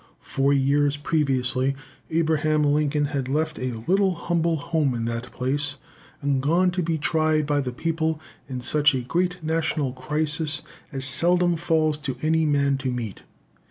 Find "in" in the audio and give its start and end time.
4.95-5.05, 8.49-8.61